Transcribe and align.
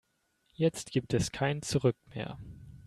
Jetzt 0.53 0.89
gibt 0.93 1.13
es 1.13 1.31
kein 1.31 1.61
Zurück 1.61 1.95
mehr. 2.07 2.39